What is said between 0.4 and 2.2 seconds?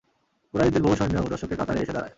কুরাইশদের বহু সৈন্যও দর্শকের কাতারে এসে দাঁড়ায়।